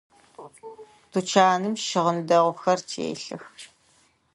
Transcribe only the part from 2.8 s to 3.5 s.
телъых.